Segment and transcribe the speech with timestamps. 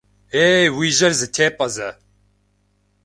[0.47, 1.89] Ей, уи жьэр зэтепӏэ зэ!